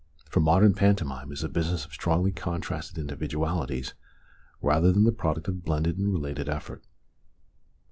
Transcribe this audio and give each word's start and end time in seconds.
For 0.31 0.39
modern 0.39 0.73
pantomime 0.73 1.31
is 1.31 1.43
a 1.43 1.47
business 1.47 1.85
of 1.85 1.93
strongly 1.93 2.31
contrasted 2.31 2.97
individualities 2.97 3.93
rather 4.59 4.91
than 4.91 5.03
the 5.03 5.11
product 5.11 5.47
of 5.47 5.63
blended 5.63 5.99
and 5.99 6.11
related 6.11 6.49
effort. 6.49 6.83